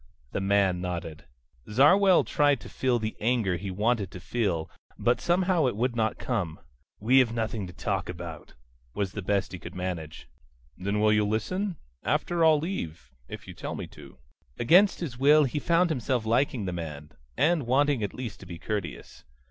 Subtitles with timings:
[0.31, 1.25] The man nodded.
[1.69, 6.17] Zarwell tried to feel the anger he wanted to feel, but somehow it would not
[6.17, 6.59] come.
[6.99, 8.55] "We have nothing to talk about,"
[8.95, 10.27] was the best he could manage.
[10.75, 11.75] "Then will you just listen?
[12.01, 14.17] After, I'll leave if you tell me to."
[14.57, 18.57] Against his will he found himself liking the man, and wanting at least to be
[18.57, 19.23] courteous.